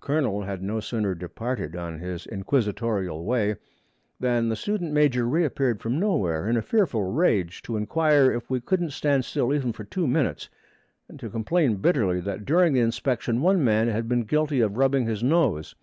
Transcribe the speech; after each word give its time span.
Colonel 0.00 0.44
had 0.44 0.62
no 0.62 0.80
sooner 0.80 1.14
departed 1.14 1.76
on 1.76 1.98
his 1.98 2.24
inquisitorial 2.24 3.22
way 3.26 3.56
than 4.18 4.48
the 4.48 4.56
student 4.56 4.94
major 4.94 5.26
reappeared 5.28 5.82
from 5.82 6.00
nowhere, 6.00 6.48
in 6.48 6.56
a 6.56 6.62
fearful 6.62 7.02
rage, 7.12 7.60
to 7.64 7.76
inquire 7.76 8.32
if 8.32 8.48
we 8.48 8.62
couldn't 8.62 8.92
stand 8.94 9.26
still 9.26 9.52
even 9.52 9.74
for 9.74 9.84
two 9.84 10.06
minutes, 10.06 10.48
and 11.06 11.20
to 11.20 11.28
complain 11.28 11.76
bitterly 11.76 12.18
that 12.18 12.46
during 12.46 12.72
the 12.72 12.80
inspection 12.80 13.42
one 13.42 13.62
man 13.62 13.88
had 13.88 14.08
been 14.08 14.22
guilty 14.22 14.62
of 14.62 14.78
rubbing 14.78 15.04
his 15.04 15.22
nose. 15.22 15.74